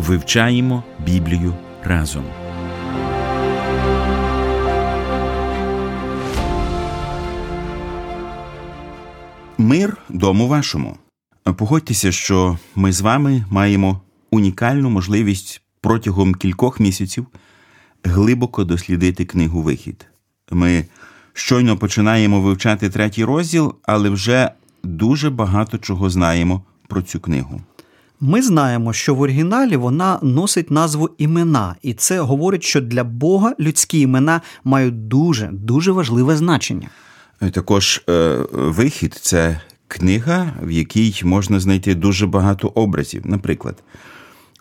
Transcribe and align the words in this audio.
Вивчаємо 0.00 0.84
Біблію 1.06 1.54
разом. 1.82 2.24
Мир 9.58 9.96
дому 10.08 10.48
вашому. 10.48 10.96
Погодьтеся, 11.56 12.12
що 12.12 12.58
ми 12.74 12.92
з 12.92 13.00
вами 13.00 13.44
маємо 13.50 14.00
унікальну 14.30 14.90
можливість 14.90 15.62
протягом 15.80 16.34
кількох 16.34 16.80
місяців 16.80 17.26
глибоко 18.04 18.64
дослідити 18.64 19.24
книгу 19.24 19.62
Вихід. 19.62 20.06
Ми 20.50 20.84
щойно 21.32 21.76
починаємо 21.76 22.40
вивчати 22.40 22.90
третій 22.90 23.24
розділ, 23.24 23.74
але 23.82 24.10
вже 24.10 24.50
дуже 24.82 25.30
багато 25.30 25.78
чого 25.78 26.10
знаємо 26.10 26.62
про 26.88 27.02
цю 27.02 27.20
книгу. 27.20 27.60
Ми 28.20 28.42
знаємо, 28.42 28.92
що 28.92 29.14
в 29.14 29.20
оригіналі 29.20 29.76
вона 29.76 30.18
носить 30.22 30.70
назву 30.70 31.10
імена, 31.18 31.76
і 31.82 31.94
це 31.94 32.20
говорить, 32.20 32.62
що 32.62 32.80
для 32.80 33.04
Бога 33.04 33.54
людські 33.60 34.00
імена 34.00 34.40
мають 34.64 35.08
дуже 35.08 35.50
дуже 35.52 35.92
важливе 35.92 36.36
значення. 36.36 36.88
Також 37.52 38.02
е, 38.08 38.38
вихід 38.52 39.14
це 39.14 39.60
книга, 39.88 40.52
в 40.62 40.70
якій 40.70 41.20
можна 41.24 41.60
знайти 41.60 41.94
дуже 41.94 42.26
багато 42.26 42.68
образів. 42.68 43.22
Наприклад, 43.24 43.82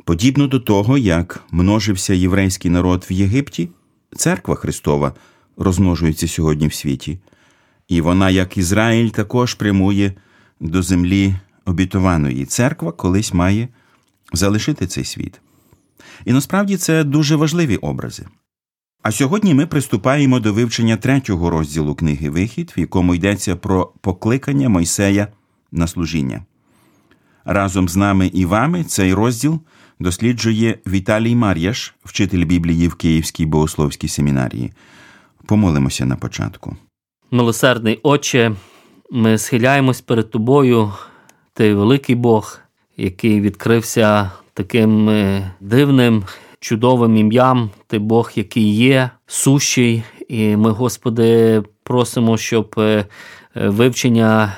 подібно 0.03 0.47
до 0.47 0.59
того, 0.59 0.97
як 0.97 1.43
множився 1.51 2.13
єврейський 2.13 2.71
народ 2.71 3.05
в 3.09 3.13
Єгипті, 3.13 3.69
церква 4.15 4.55
Христова 4.55 5.13
розмножується 5.57 6.27
сьогодні 6.27 6.67
в 6.67 6.73
світі, 6.73 7.19
і 7.87 8.01
вона, 8.01 8.29
як 8.29 8.57
Ізраїль, 8.57 9.09
також 9.09 9.53
прямує 9.53 10.13
до 10.59 10.81
землі 10.81 11.35
обітованої. 11.69 12.45
Церква 12.45 12.91
колись 12.91 13.33
має 13.33 13.67
залишити 14.33 14.87
цей 14.87 15.03
світ. 15.03 15.41
І 16.25 16.33
насправді 16.33 16.77
це 16.77 17.03
дуже 17.03 17.35
важливі 17.35 17.77
образи. 17.77 18.25
А 19.03 19.11
сьогодні 19.11 19.53
ми 19.53 19.65
приступаємо 19.65 20.39
до 20.39 20.53
вивчення 20.53 20.97
третього 20.97 21.49
розділу 21.49 21.95
книги 21.95 22.29
Вихід, 22.29 22.73
в 22.77 22.79
якому 22.79 23.15
йдеться 23.15 23.55
про 23.55 23.91
покликання 24.01 24.69
Мойсея 24.69 25.27
на 25.71 25.87
служіння. 25.87 26.45
Разом 27.45 27.89
з 27.89 27.95
нами 27.95 28.27
і 28.27 28.45
вами 28.45 28.83
цей 28.83 29.13
розділ 29.13 29.59
досліджує 29.99 30.79
Віталій 30.87 31.35
Мар'яш, 31.35 31.93
вчитель 32.03 32.45
Біблії 32.45 32.87
в 32.87 32.95
Київській 32.95 33.45
богословській 33.45 34.07
семінарії. 34.07 34.73
Помолимося 35.45 36.05
на 36.05 36.15
початку. 36.15 36.77
Милосердний 37.31 37.99
Отче, 38.03 38.55
ми 39.11 39.37
схиляємось 39.37 40.01
перед 40.01 40.31
Тобою, 40.31 40.93
Ти 41.59 41.73
великий 41.73 42.15
Бог, 42.15 42.59
який 42.97 43.41
відкрився 43.41 44.31
таким 44.53 45.09
е, 45.09 45.51
дивним, 45.59 46.23
чудовим 46.59 47.17
ім'ям. 47.17 47.69
Ти 47.87 47.99
Бог, 47.99 48.31
який 48.35 48.75
є, 48.75 49.09
сущий. 49.27 50.03
І 50.29 50.55
ми, 50.55 50.71
Господи, 50.71 51.61
просимо, 51.83 52.37
щоб 52.37 52.75
е, 52.77 53.05
е, 53.55 53.69
вивчення. 53.69 54.53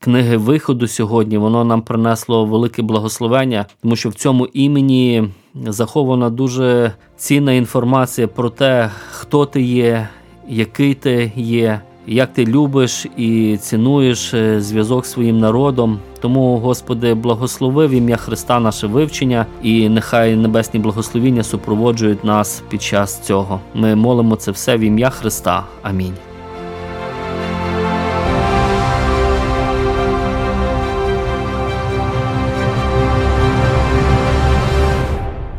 Книги 0.00 0.36
виходу 0.36 0.88
сьогодні 0.88 1.38
воно 1.38 1.64
нам 1.64 1.82
принесло 1.82 2.44
велике 2.44 2.82
благословення, 2.82 3.66
тому 3.82 3.96
що 3.96 4.08
в 4.08 4.14
цьому 4.14 4.46
імені 4.46 5.28
захована 5.54 6.30
дуже 6.30 6.92
цінна 7.16 7.52
інформація 7.52 8.28
про 8.28 8.50
те, 8.50 8.90
хто 9.10 9.46
ти 9.46 9.62
є, 9.62 10.08
який 10.48 10.94
ти 10.94 11.32
є, 11.36 11.80
як 12.06 12.32
ти 12.32 12.46
любиш 12.46 13.06
і 13.16 13.56
цінуєш 13.60 14.34
зв'язок 14.58 15.06
своїм 15.06 15.38
народом. 15.38 16.00
Тому, 16.24 16.58
Господи, 16.58 17.14
благослови 17.14 17.86
в 17.86 17.90
ім'я 17.90 18.16
Христа 18.16 18.60
наше 18.60 18.86
вивчення, 18.86 19.46
і 19.62 19.88
нехай 19.88 20.36
небесні 20.36 20.80
благословіння 20.80 21.42
супроводжують 21.42 22.24
нас 22.24 22.62
під 22.68 22.82
час 22.82 23.20
цього. 23.20 23.60
Ми 23.74 23.94
молимо 23.94 24.36
це 24.36 24.50
все 24.50 24.76
в 24.76 24.80
ім'я 24.80 25.10
Христа. 25.10 25.64
Амінь. 25.82 26.14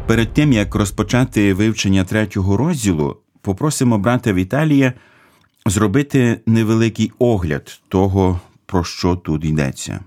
Перед 0.08 0.34
тим 0.34 0.54
як 0.54 0.76
розпочати 0.76 1.54
вивчення 1.54 2.04
третього 2.04 2.58
розділу, 2.58 3.18
попросимо 3.42 3.98
брата 3.98 4.34
Віталія 4.34 4.94
зробити 5.66 6.40
невеликий 6.46 7.12
огляд 7.20 7.80
того, 7.90 8.40
про 8.66 8.84
що 8.84 9.16
тут 9.16 9.46
йдеться. 9.46 10.00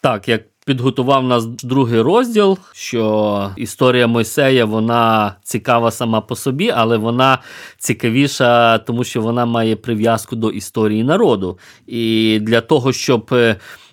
Так, 0.00 0.28
як 0.28 0.42
підготував 0.66 1.24
нас 1.24 1.46
другий 1.46 2.00
розділ, 2.00 2.58
що 2.72 3.50
історія 3.56 4.06
Мойсея 4.06 4.64
вона 4.64 5.34
цікава 5.42 5.90
сама 5.90 6.20
по 6.20 6.36
собі, 6.36 6.70
але 6.70 6.96
вона 6.96 7.38
цікавіша, 7.78 8.78
тому 8.78 9.04
що 9.04 9.20
вона 9.20 9.46
має 9.46 9.76
прив'язку 9.76 10.36
до 10.36 10.50
історії 10.50 11.04
народу. 11.04 11.58
І 11.86 12.38
для 12.42 12.60
того, 12.60 12.92
щоб 12.92 13.34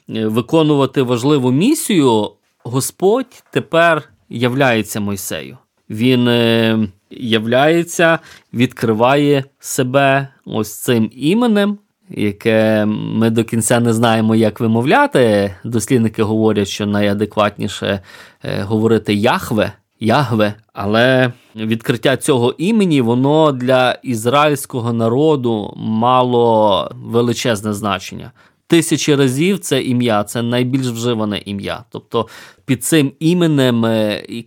виконувати 0.07 1.01
важливу 1.01 1.51
місію, 1.51 2.31
Господь 2.63 3.43
тепер 3.51 4.09
являється 4.29 4.99
Мойсею. 4.99 5.57
Він 5.89 6.27
е, 6.27 6.79
являється, 7.09 8.19
відкриває 8.53 9.43
себе 9.59 10.27
ось 10.45 10.79
цим 10.81 11.09
іменем, 11.13 11.77
яке 12.09 12.85
ми 12.87 13.29
до 13.29 13.43
кінця 13.43 13.79
не 13.79 13.93
знаємо, 13.93 14.35
як 14.35 14.59
вимовляти. 14.59 15.55
Дослідники 15.63 16.23
говорять, 16.23 16.67
що 16.67 16.85
найадекватніше 16.85 17.99
е, 18.43 18.61
говорити 18.61 19.13
Яхве, 19.13 19.71
Ягве, 19.99 20.53
але 20.73 21.31
відкриття 21.55 22.17
цього 22.17 22.55
імені 22.57 23.01
воно 23.01 23.51
для 23.51 23.91
ізраїльського 24.03 24.93
народу 24.93 25.73
мало 25.77 26.91
величезне 26.95 27.73
значення. 27.73 28.31
Тисячі 28.67 29.15
разів 29.15 29.59
це 29.59 29.81
ім'я, 29.81 30.23
це 30.23 30.41
найбільш 30.41 30.87
вживане 30.87 31.37
ім'я. 31.45 31.83
Тобто 31.91 32.27
під 32.65 32.83
цим 32.83 33.11
іменем 33.19 33.85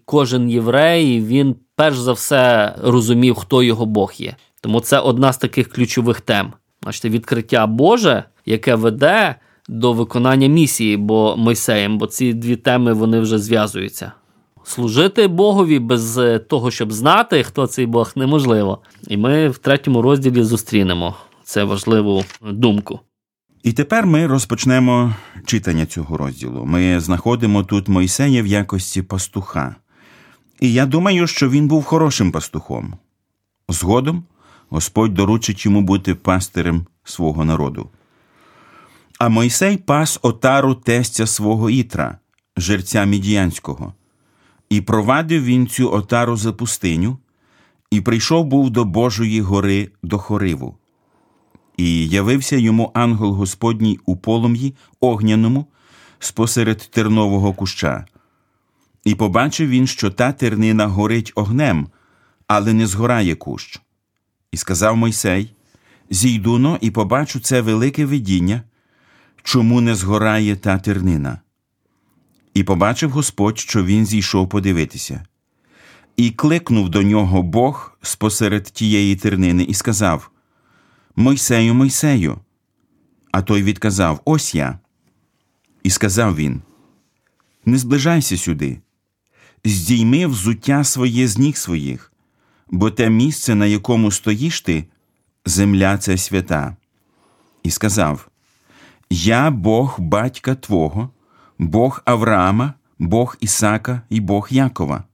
кожен 0.05 0.51
єврей 0.51 1.21
він 1.21 1.57
перш 1.77 1.99
за 1.99 2.13
все 2.13 2.75
розумів, 2.83 3.35
хто 3.35 3.63
його 3.63 3.87
Бог 3.87 4.13
є. 4.17 4.37
Тому 4.61 4.81
це 4.81 4.99
одна 4.99 5.33
з 5.33 5.39
таких 5.39 5.69
ключових 5.69 6.21
тем. 6.21 6.53
Бачите, 6.83 7.09
відкриття 7.09 7.67
Боже, 7.67 8.25
яке 8.47 8.75
веде 8.75 9.35
до 9.69 9.93
виконання 9.93 10.47
місії 10.49 10.97
бо 10.97 11.37
Мойсеєм, 11.37 11.99
бо 11.99 12.07
ці 12.07 12.35
дві 12.35 12.57
теми 12.57 12.93
вони 12.93 13.21
вже 13.21 13.39
зв'язуються. 13.39 14.13
Служити 14.65 15.29
Богові 15.29 15.79
без 15.79 16.21
того, 16.49 16.71
щоб 16.71 16.93
знати, 16.93 17.43
хто 17.43 17.67
цей 17.67 17.87
Бог, 17.87 18.13
неможливо. 18.17 18.79
І 19.09 19.17
ми 19.17 19.49
в 19.49 19.59
третьому 19.59 20.03
розділі 20.03 20.43
зустрінемо 20.43 21.15
це 21.45 21.65
важливу 21.65 22.25
думку. 22.43 23.01
І 23.63 23.73
тепер 23.73 24.07
ми 24.07 24.27
розпочнемо 24.27 25.15
читання 25.45 25.87
цього 25.87 26.17
розділу. 26.17 26.65
Ми 26.65 27.01
знаходимо 27.01 27.65
тут 27.65 27.89
Мойсея 27.89 28.43
в 28.43 28.47
якості 28.47 29.03
пастуха. 29.03 29.75
І 30.61 30.73
я 30.73 30.87
думаю, 30.87 31.27
що 31.27 31.49
він 31.49 31.69
був 31.69 31.85
хорошим 31.85 32.33
пастухом. 32.33 32.95
Згодом 33.69 34.25
Господь 34.71 35.15
доручить 35.15 35.65
йому 35.65 35.83
бути 35.83 36.15
пастирем 36.15 36.87
свого 37.05 37.45
народу. 37.45 37.91
А 39.19 39.29
Мойсей 39.29 39.77
пас 39.77 40.19
отару 40.23 40.75
тестя 40.75 41.27
свого 41.27 41.71
Ітра, 41.71 42.19
жерця 42.57 43.05
Мідіянського, 43.05 43.95
і 44.71 44.81
провадив 44.81 45.45
він 45.45 45.67
цю 45.67 45.93
отару 45.93 46.37
за 46.37 46.53
пустиню, 46.53 47.19
і 47.91 48.01
прийшов 48.01 48.45
був 48.45 48.71
до 48.71 48.85
Божої 48.85 49.41
гори 49.41 49.91
до 50.03 50.19
Хориву. 50.19 50.77
І 51.77 52.09
явився 52.09 52.57
йому 52.57 52.91
ангел 52.95 53.33
Господній 53.33 53.99
у 54.07 54.17
полум'ї 54.17 54.75
огняному 55.01 55.67
спосеред 56.19 56.89
тернового 56.93 57.53
куща. 57.53 58.07
І 59.05 59.15
побачив 59.15 59.69
він, 59.69 59.87
що 59.87 60.11
та 60.11 60.33
тернина 60.33 60.87
горить 60.87 61.33
огнем, 61.35 61.89
але 62.47 62.73
не 62.73 62.87
згорає 62.87 63.35
кущ. 63.35 63.81
І 64.53 64.57
сказав 64.57 64.97
Мойсей: 64.97 65.55
Зійдуно 66.11 66.79
і 66.81 66.91
побачу 66.91 67.41
це 67.41 67.61
велике 67.61 68.05
видіння, 68.05 68.63
чому 69.43 69.81
не 69.81 69.95
згорає 69.95 70.57
та 70.57 70.79
тернина. 70.79 71.41
І 72.55 72.63
побачив 72.63 73.11
Господь, 73.11 73.59
що 73.59 73.85
він 73.85 74.07
зійшов 74.07 74.49
подивитися. 74.49 75.25
І 76.17 76.31
кликнув 76.31 76.89
до 76.89 77.03
нього 77.03 77.43
Бог 77.43 77.99
спосеред 78.03 78.65
тієї 78.65 79.17
тернини 79.17 79.63
і 79.63 79.75
сказав: 79.75 80.31
Мойсею, 81.17 81.75
Мойсею. 81.75 82.39
А 83.33 83.43
той 83.43 83.63
відказав: 83.63 84.21
Ось 84.25 84.55
я. 84.55 84.79
І 85.83 85.91
сказав 85.91 86.37
він: 86.37 86.63
Не 87.65 87.79
зближайся 87.79 88.37
сюди, 88.37 88.81
здійми 89.65 90.27
взуття 90.27 90.85
своє 90.85 91.29
з 91.29 91.39
ніг 91.39 91.57
своїх, 91.57 92.13
бо 92.71 92.91
те 92.91 93.11
місце, 93.11 93.55
на 93.55 93.67
якому 93.67 94.11
стоїш 94.11 94.61
ти, 94.61 94.85
земля 95.45 95.99
це 95.99 96.17
свята. 96.17 96.77
І 97.63 97.71
сказав: 97.71 98.29
Я 99.11 99.51
Бог 99.51 99.97
батька 99.99 100.55
Твого, 100.55 101.11
Бог 101.59 102.03
Авраама, 102.05 102.75
Бог 102.99 103.37
Ісака 103.41 104.03
і 104.11 104.21
Бог 104.21 104.49
Якова. 104.51 105.05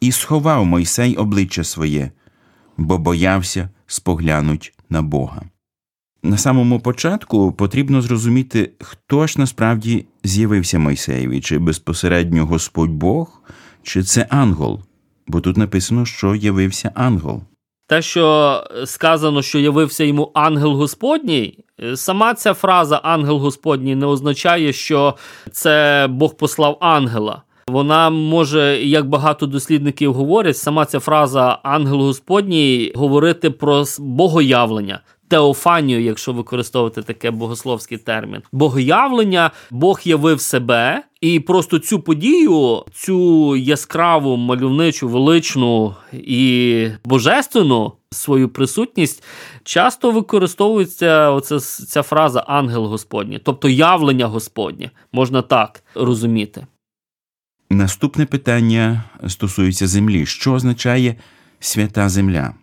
І 0.00 0.12
сховав 0.12 0.66
Мойсей 0.66 1.16
обличчя 1.16 1.64
своє, 1.64 2.10
бо 2.76 2.98
боявся 2.98 3.68
споглянуть 3.86 4.74
на 4.90 5.02
Бога. 5.02 5.42
На 6.22 6.38
самому 6.38 6.80
початку 6.80 7.52
потрібно 7.52 8.02
зрозуміти, 8.02 8.72
хто 8.80 9.26
ж 9.26 9.34
насправді 9.38 10.06
з'явився 10.24 10.78
Мойсеєві, 10.78 11.40
чи 11.40 11.58
безпосередньо 11.58 12.46
Господь 12.46 12.90
Бог, 12.90 13.42
чи 13.82 14.02
це 14.02 14.26
ангел, 14.30 14.82
бо 15.26 15.40
тут 15.40 15.56
написано, 15.56 16.04
що 16.04 16.34
явився 16.34 16.90
ангел. 16.94 17.42
Те, 17.88 18.02
що 18.02 18.64
сказано, 18.84 19.42
що 19.42 19.58
явився 19.58 20.04
йому 20.04 20.30
ангел 20.34 20.72
Господній, 20.72 21.58
сама 21.94 22.34
ця 22.34 22.54
фраза 22.54 23.00
ангел 23.02 23.38
Господній 23.38 23.94
не 23.94 24.06
означає, 24.06 24.72
що 24.72 25.14
це 25.52 26.06
Бог 26.10 26.36
послав 26.36 26.78
ангела. 26.80 27.42
Вона 27.68 28.10
може, 28.10 28.84
як 28.84 29.08
багато 29.08 29.46
дослідників 29.46 30.12
говорять, 30.12 30.56
сама 30.56 30.84
ця 30.84 31.00
фраза 31.00 31.58
ангел 31.62 32.00
Господній 32.00 32.92
говорити 32.94 33.50
про 33.50 33.84
богоявлення. 33.98 35.00
Теофанію, 35.28 36.02
якщо 36.02 36.32
використовувати 36.32 37.02
таке 37.02 37.30
богословський 37.30 37.98
термін, 37.98 38.42
богоявлення, 38.52 39.50
Бог 39.70 40.00
явив 40.04 40.40
себе, 40.40 41.02
і 41.20 41.40
просто 41.40 41.78
цю 41.78 42.00
подію, 42.00 42.84
цю 42.94 43.56
яскраву, 43.56 44.36
мальовничу, 44.36 45.08
величну 45.08 45.94
і 46.12 46.88
божественну 47.04 47.92
свою 48.10 48.48
присутність 48.48 49.24
часто 49.64 50.10
використовується 50.10 51.30
оця 51.30 51.60
ця 51.60 52.02
фраза 52.02 52.40
ангел 52.40 52.84
Господній, 52.84 53.38
тобто 53.38 53.68
явлення 53.68 54.26
Господнє, 54.26 54.90
можна 55.12 55.42
так 55.42 55.84
розуміти. 55.94 56.66
Наступне 57.70 58.26
питання 58.26 59.04
стосується 59.28 59.86
землі. 59.86 60.26
Що 60.26 60.52
означає 60.52 61.16
свята 61.60 62.08
земля? 62.08 62.54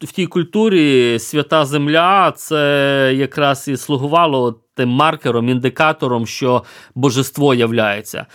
В 0.00 0.12
тій 0.12 0.26
культурі 0.26 1.18
свята 1.18 1.64
земля 1.64 2.32
це 2.36 3.12
якраз 3.16 3.68
і 3.68 3.76
слугувало 3.76 4.60
тим 4.74 4.88
маркером, 4.88 5.48
індикатором, 5.48 6.26
що 6.26 6.64
божество 6.94 7.54
являється. 7.54 8.26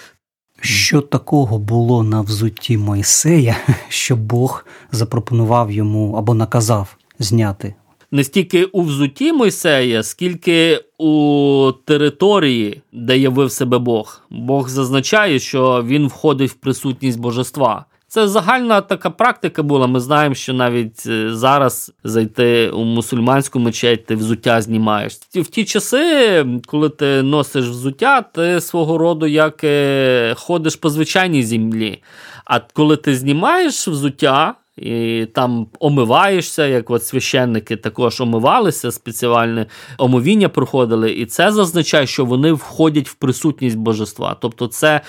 Що 0.61 1.01
такого 1.01 1.59
було 1.59 2.03
на 2.03 2.21
взутті 2.21 2.77
Мойсея, 2.77 3.57
що 3.89 4.15
Бог 4.15 4.65
запропонував 4.91 5.71
йому 5.71 6.13
або 6.13 6.33
наказав 6.33 6.97
зняти? 7.19 7.75
Не 8.11 8.23
стільки 8.23 8.65
у 8.65 8.81
взутті 8.81 9.33
Мойсея, 9.33 10.03
скільки 10.03 10.81
у 10.97 11.71
території, 11.85 12.81
де 12.91 13.17
явив 13.17 13.51
себе 13.51 13.77
Бог. 13.77 14.21
Бог 14.29 14.69
зазначає, 14.69 15.39
що 15.39 15.83
він 15.87 16.07
входить 16.07 16.51
в 16.51 16.53
присутність 16.53 17.19
божества. 17.19 17.85
Це 18.15 18.27
загальна 18.27 18.81
така 18.81 19.09
практика 19.09 19.63
була. 19.63 19.87
Ми 19.87 19.99
знаємо, 19.99 20.35
що 20.35 20.53
навіть 20.53 21.03
е, 21.07 21.35
зараз 21.35 21.93
зайти 22.03 22.69
у 22.69 22.83
мусульманську 22.83 23.59
мечеть, 23.59 24.05
ти 24.05 24.15
взуття 24.15 24.61
знімаєш. 24.61 25.13
В 25.13 25.47
ті 25.47 25.65
часи, 25.65 26.45
коли 26.65 26.89
ти 26.89 27.21
носиш 27.21 27.65
взуття, 27.65 28.21
ти 28.21 28.61
свого 28.61 28.97
роду 28.97 29.27
як 29.27 29.63
е, 29.63 30.33
ходиш 30.37 30.75
по 30.75 30.89
звичайній 30.89 31.43
землі. 31.43 32.03
А 32.45 32.59
коли 32.59 32.97
ти 32.97 33.15
знімаєш 33.15 33.87
взуття, 33.87 34.55
і 34.77 35.25
там 35.33 35.67
омиваєшся, 35.79 36.65
як 36.65 36.89
от 36.89 37.05
священники 37.05 37.75
також 37.75 38.21
омивалися, 38.21 38.91
спеціальне 38.91 39.65
омовіння 39.97 40.49
проходили, 40.49 41.11
і 41.11 41.25
це 41.25 41.51
зазначає, 41.51 42.07
що 42.07 42.25
вони 42.25 42.51
входять 42.51 43.09
в 43.09 43.13
присутність 43.13 43.77
божества. 43.77 44.37
Тобто, 44.41 44.67
це 44.67 45.01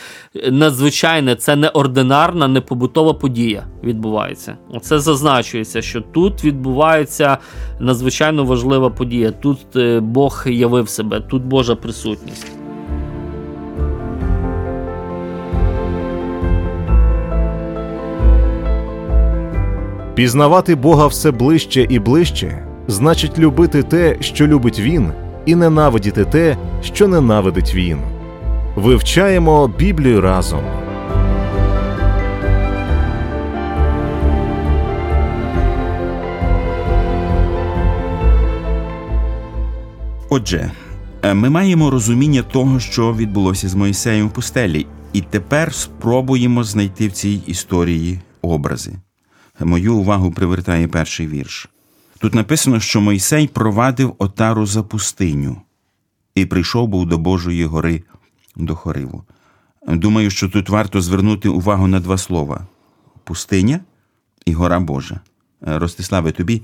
надзвичайне, 0.51 1.37
це 1.37 1.57
неординарна, 1.57 2.49
не 2.49 2.61
побутова 2.61 3.15
подія 3.15 3.67
відбувається. 3.85 4.57
Оце 4.71 4.99
зазначується, 4.99 5.83
що 5.83 6.01
тут 6.01 6.45
відбувається 6.45 7.39
надзвичайно 7.81 8.45
важлива 8.45 8.91
подія. 8.91 9.31
Тут 9.31 9.77
е, 9.77 10.01
Бог 10.01 10.45
явив 10.47 10.89
себе, 10.89 11.21
тут 11.21 11.43
Божа 11.43 11.77
присутність. 11.77 12.56
Пізнавати 20.17 20.75
Бога 20.75 21.07
все 21.07 21.31
ближче 21.31 21.87
і 21.91 21.99
ближче 21.99 22.67
значить 22.89 23.39
любити 23.39 23.83
те, 23.83 24.17
що 24.21 24.47
любить 24.47 24.81
Він, 24.81 25.13
і 25.47 25.55
ненавидіти 25.55 26.25
те, 26.25 26.57
що 26.83 27.09
ненавидить 27.09 27.75
Він. 27.75 27.99
Вивчаємо 28.77 29.69
Біблію 29.69 30.21
разом. 30.21 30.61
Отже, 40.29 40.71
е, 41.23 41.35
ми 41.35 41.51
маємо 41.51 41.91
розуміння 41.91 42.43
того, 42.43 42.81
що 42.81 43.15
відбулося 43.15 43.69
з 43.69 43.75
Моїсеєм 43.75 44.29
в 44.29 44.31
пустелі, 44.31 44.87
і 45.13 45.21
тепер 45.21 45.75
спробуємо 45.75 46.65
знайти 46.65 47.09
в 47.09 47.13
цій 47.13 47.41
історії 47.47 48.21
образи. 48.43 48.93
Мою 49.61 49.97
увагу 49.97 50.31
привертає 50.31 50.89
перший 50.89 51.27
вірш. 51.27 51.69
Тут 52.19 52.35
написано, 52.35 52.81
що 52.81 53.01
Мойсей 53.01 53.49
провадив 53.49 54.15
отару 54.19 54.67
за 54.67 54.83
пустиню 54.83 55.57
і 56.35 56.47
прийшов 56.47 56.89
був 56.89 57.07
до 57.07 57.19
Божої 57.19 57.65
гори 57.65 58.03
до 58.57 58.77
Хориву. 58.77 59.25
Думаю, 59.89 60.31
що 60.31 60.49
тут 60.49 60.69
варто 60.69 61.01
звернути 61.01 61.49
увагу 61.49 61.87
на 61.87 62.01
два 62.01 62.19
слова: 62.19 62.67
пустиня 63.25 63.81
і 64.47 64.53
гора 64.53 64.81
Божа. 64.81 65.21
Ростиславе, 65.61 66.33
тобі 66.33 66.63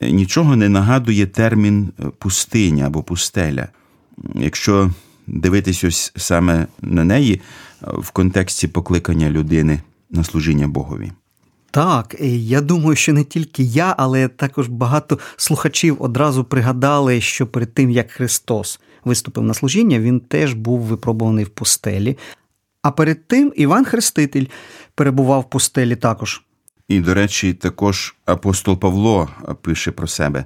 нічого 0.00 0.56
не 0.56 0.68
нагадує 0.68 1.26
термін 1.26 1.92
пустиня 2.18 2.86
або 2.86 3.02
пустеля. 3.02 3.68
Якщо 4.34 4.90
дивитись 5.26 5.84
ось 5.84 6.12
саме 6.16 6.66
на 6.82 7.04
неї 7.04 7.40
в 7.80 8.10
контексті 8.10 8.68
покликання 8.68 9.30
людини 9.30 9.80
на 10.10 10.24
служіння 10.24 10.68
Богові. 10.68 11.12
Так, 11.70 12.16
я 12.20 12.60
думаю, 12.60 12.96
що 12.96 13.12
не 13.12 13.24
тільки 13.24 13.62
я, 13.62 13.94
але 13.98 14.28
також 14.28 14.68
багато 14.68 15.18
слухачів 15.36 15.96
одразу 16.02 16.44
пригадали, 16.44 17.20
що 17.20 17.46
перед 17.46 17.74
тим 17.74 17.90
як 17.90 18.10
Христос 18.10 18.80
виступив 19.04 19.44
на 19.44 19.54
служіння, 19.54 19.98
він 19.98 20.20
теж 20.20 20.52
був 20.52 20.80
випробуваний 20.80 21.44
в 21.44 21.48
пустелі. 21.48 22.18
А 22.82 22.90
перед 22.90 23.28
тим 23.28 23.52
Іван 23.56 23.84
Хреститель 23.84 24.46
перебував 24.94 25.40
в 25.40 25.50
пустелі 25.50 25.96
також. 25.96 26.42
І, 26.88 27.00
до 27.00 27.14
речі, 27.14 27.54
також 27.54 28.14
апостол 28.24 28.78
Павло 28.78 29.28
пише 29.62 29.90
про 29.90 30.06
себе: 30.06 30.44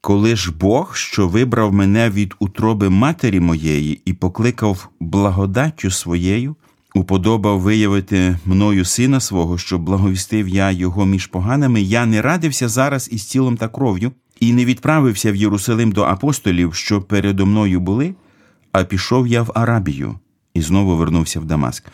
коли 0.00 0.36
ж 0.36 0.52
Бог, 0.52 0.96
що 0.96 1.28
вибрав 1.28 1.72
мене 1.72 2.10
від 2.10 2.34
утроби 2.38 2.90
матері 2.90 3.40
моєї 3.40 4.02
і 4.04 4.12
покликав 4.12 4.88
благодаттю 5.00 5.90
своєю, 5.90 6.56
уподобав 6.96 7.60
виявити 7.60 8.38
мною 8.44 8.84
сина 8.84 9.20
свого, 9.20 9.58
щоб 9.58 9.82
благовістив 9.82 10.48
я 10.48 10.70
його 10.70 11.06
між 11.06 11.26
поганими, 11.26 11.80
я 11.80 12.06
не 12.06 12.22
радився 12.22 12.68
зараз 12.68 13.08
із 13.12 13.24
тілом 13.24 13.56
та 13.56 13.68
кров'ю, 13.68 14.12
і 14.40 14.52
не 14.52 14.64
відправився 14.64 15.32
в 15.32 15.36
Єрусалим 15.36 15.92
до 15.92 16.02
апостолів, 16.02 16.74
що 16.74 17.02
передо 17.02 17.46
мною 17.46 17.80
були, 17.80 18.14
а 18.72 18.84
пішов 18.84 19.26
я 19.26 19.42
в 19.42 19.52
Арабію 19.54 20.18
і 20.54 20.62
знову 20.62 20.96
вернувся 20.96 21.40
в 21.40 21.44
Дамаск. 21.44 21.84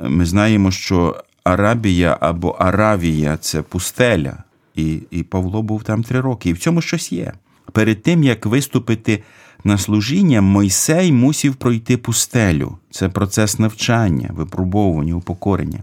Ми 0.00 0.26
знаємо, 0.26 0.70
що 0.70 1.24
Арабія 1.44 2.18
або 2.20 2.50
Аравія 2.50 3.36
це 3.36 3.62
пустеля, 3.62 4.36
і, 4.74 4.98
і 5.10 5.22
Павло 5.22 5.62
був 5.62 5.82
там 5.82 6.02
три 6.02 6.20
роки, 6.20 6.50
і 6.50 6.52
в 6.52 6.58
цьому 6.58 6.82
щось 6.82 7.12
є. 7.12 7.32
Перед 7.72 8.02
тим 8.02 8.24
як 8.24 8.46
виступити 8.46 9.22
на 9.66 9.78
служіння, 9.78 10.42
Мойсей 10.42 11.12
мусів 11.12 11.54
пройти 11.54 11.96
пустелю. 11.96 12.78
Це 12.90 13.08
процес 13.08 13.58
навчання, 13.58 14.30
випробовування, 14.32 15.14
упокорення. 15.14 15.78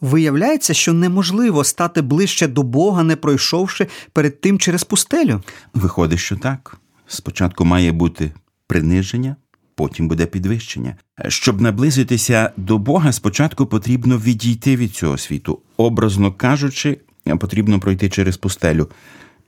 Виявляється, 0.00 0.74
що 0.74 0.92
неможливо 0.92 1.64
стати 1.64 2.02
ближче 2.02 2.48
до 2.48 2.62
Бога, 2.62 3.02
не 3.02 3.16
пройшовши 3.16 3.86
перед 4.12 4.40
тим 4.40 4.58
через 4.58 4.84
пустелю. 4.84 5.42
Виходить, 5.74 6.18
що 6.18 6.36
так. 6.36 6.78
Спочатку 7.06 7.64
має 7.64 7.92
бути 7.92 8.32
приниження, 8.66 9.36
потім 9.74 10.08
буде 10.08 10.26
підвищення. 10.26 10.96
Щоб 11.28 11.60
наблизитися 11.60 12.50
до 12.56 12.78
Бога, 12.78 13.12
спочатку 13.12 13.66
потрібно 13.66 14.18
відійти 14.18 14.76
від 14.76 14.94
цього 14.94 15.18
світу. 15.18 15.58
Образно 15.76 16.32
кажучи, 16.32 16.98
потрібно 17.38 17.80
пройти 17.80 18.08
через 18.08 18.36
пустелю 18.36 18.88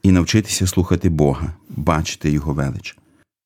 і 0.03 0.11
навчитися 0.11 0.67
слухати 0.67 1.09
Бога, 1.09 1.53
бачити 1.69 2.31
Його 2.31 2.53
велич. 2.53 2.97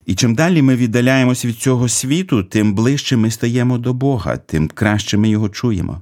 І 0.05 0.15
чим 0.15 0.35
далі 0.35 0.61
ми 0.61 0.75
віддаляємось 0.75 1.45
від 1.45 1.57
цього 1.57 1.89
світу, 1.89 2.43
тим 2.43 2.73
ближче 2.73 3.17
ми 3.17 3.31
стаємо 3.31 3.77
до 3.77 3.93
Бога, 3.93 4.37
тим 4.37 4.67
краще 4.67 5.17
ми 5.17 5.29
його 5.29 5.49
чуємо. 5.49 6.01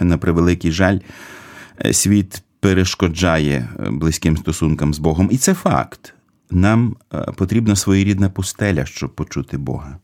На 0.00 0.18
превеликий 0.18 0.72
жаль, 0.72 0.98
світ 1.92 2.42
перешкоджає 2.60 3.68
близьким 3.90 4.36
стосункам 4.36 4.94
з 4.94 4.98
Богом, 4.98 5.28
і 5.32 5.36
це 5.36 5.54
факт. 5.54 6.14
Нам 6.50 6.96
потрібна 7.36 7.76
своєрідна 7.76 8.30
пустеля, 8.30 8.86
щоб 8.86 9.14
почути 9.14 9.58
Бога. 9.58 9.98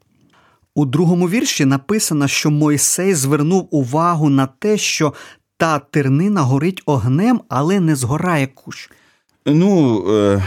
У 0.75 0.85
другому 0.85 1.29
вірші 1.29 1.65
написано, 1.65 2.29
що 2.29 2.51
Мойсей 2.51 3.15
звернув 3.15 3.69
увагу 3.71 4.31
на 4.31 4.47
те, 4.47 4.79
що 4.79 5.15
та 5.57 5.79
тернина 5.79 6.43
горить 6.43 6.83
огнем, 6.87 7.41
але 7.49 7.81
не 7.81 7.97
згорає 7.97 8.47
кущ. 8.47 8.91
Ну, 9.47 10.05
е, 10.09 10.43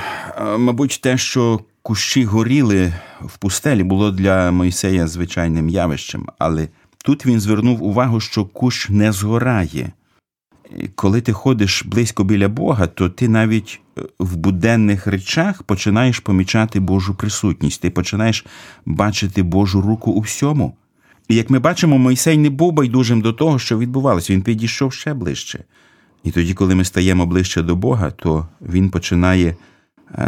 мабуть, 0.57 0.99
те, 1.03 1.17
що 1.17 1.59
кущі 1.83 2.25
горіли 2.25 2.93
в 3.21 3.37
пустелі, 3.37 3.83
було 3.83 4.11
для 4.11 4.51
Мойсея 4.51 5.07
звичайним 5.07 5.69
явищем, 5.69 6.27
але 6.37 6.67
тут 7.05 7.25
він 7.25 7.39
звернув 7.39 7.83
увагу, 7.83 8.19
що 8.19 8.45
кущ 8.45 8.89
не 8.89 9.11
згорає. 9.11 9.91
Коли 10.95 11.21
ти 11.21 11.33
ходиш 11.33 11.83
близько 11.85 12.23
біля 12.23 12.49
Бога, 12.49 12.87
то 12.87 13.09
ти 13.09 13.27
навіть 13.27 13.81
в 14.19 14.35
буденних 14.35 15.07
речах 15.07 15.63
починаєш 15.63 16.19
помічати 16.19 16.79
Божу 16.79 17.15
присутність, 17.15 17.81
ти 17.81 17.89
починаєш 17.89 18.45
бачити 18.85 19.43
Божу 19.43 19.81
руку 19.81 20.11
у 20.11 20.19
всьому. 20.19 20.77
І 21.27 21.35
як 21.35 21.49
ми 21.49 21.59
бачимо, 21.59 21.97
Мойсей 21.97 22.37
не 22.37 22.49
був 22.49 22.71
байдужим 22.71 23.21
до 23.21 23.33
того, 23.33 23.59
що 23.59 23.77
відбувалося, 23.77 24.33
він 24.33 24.41
підійшов 24.41 24.93
ще 24.93 25.13
ближче. 25.13 25.63
І 26.23 26.31
тоді, 26.31 26.53
коли 26.53 26.75
ми 26.75 26.85
стаємо 26.85 27.25
ближче 27.25 27.61
до 27.61 27.75
Бога, 27.75 28.11
то 28.11 28.47
Він 28.61 28.89
починає 28.89 29.55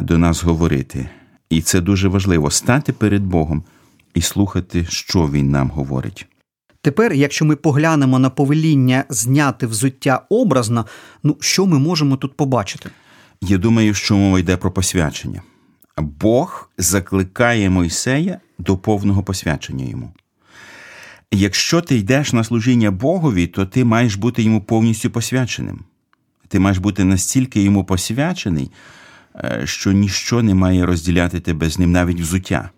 до 0.01 0.17
нас 0.17 0.43
говорити. 0.43 1.09
І 1.55 1.61
це 1.61 1.81
дуже 1.81 2.07
важливо 2.07 2.51
стати 2.51 2.93
перед 2.93 3.23
Богом 3.23 3.63
і 4.13 4.21
слухати, 4.21 4.85
що 4.89 5.27
Він 5.27 5.49
нам 5.49 5.69
говорить. 5.69 6.27
Тепер, 6.81 7.13
якщо 7.13 7.45
ми 7.45 7.55
поглянемо 7.55 8.19
на 8.19 8.29
повеління 8.29 9.03
зняти 9.09 9.67
взуття 9.67 10.25
образно, 10.29 10.85
ну 11.23 11.37
що 11.39 11.65
ми 11.65 11.79
можемо 11.79 12.17
тут 12.17 12.37
побачити? 12.37 12.89
Я 13.41 13.57
думаю, 13.57 13.93
що 13.93 14.17
мова 14.17 14.39
йде 14.39 14.57
про 14.57 14.71
посвячення. 14.71 15.41
Бог 15.97 16.69
закликає 16.77 17.69
Мойсея 17.69 18.39
до 18.59 18.77
повного 18.77 19.23
посвячення 19.23 19.85
йому. 19.85 20.13
Якщо 21.31 21.81
ти 21.81 21.95
йдеш 21.95 22.33
на 22.33 22.43
служіння 22.43 22.91
Богові, 22.91 23.47
то 23.47 23.65
ти 23.65 23.85
маєш 23.85 24.15
бути 24.15 24.43
йому 24.43 24.61
повністю 24.61 25.09
посвяченим. 25.09 25.79
Ти 26.47 26.59
маєш 26.59 26.77
бути 26.77 27.03
настільки 27.03 27.61
йому 27.61 27.83
посвячений, 27.83 28.71
що 29.63 29.91
ніщо 29.91 30.43
не 30.43 30.53
має 30.55 30.85
розділяти 30.85 31.39
тебе 31.39 31.69
з 31.69 31.79
ним, 31.79 31.91
навіть 31.91 32.21
взуття. 32.21 32.69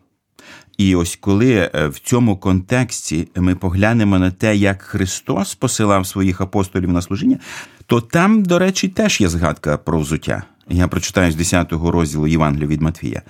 І 0.78 0.96
ось 0.96 1.16
коли 1.16 1.72
в 1.74 2.00
цьому 2.00 2.38
контексті 2.38 3.28
ми 3.36 3.56
поглянемо 3.56 4.20
на 4.20 4.32
те, 4.32 4.56
як 4.56 4.82
Христос 4.82 5.56
посилав 5.56 6.08
своїх 6.08 6.42
апостолів 6.42 6.92
на 6.92 7.02
служіння, 7.02 7.40
то 7.86 8.02
там, 8.02 8.44
до 8.44 8.60
речі, 8.60 8.88
теж 8.88 9.22
є 9.22 9.30
згадка 9.30 9.78
про 9.78 10.00
взуття. 10.00 10.44
Я 10.70 10.88
прочитаю 10.88 11.32
з 11.32 11.36
10 11.36 11.72
розділу 11.72 12.28
Євангелія 12.28 12.68
від 12.68 12.82
Матвія: 12.82 13.22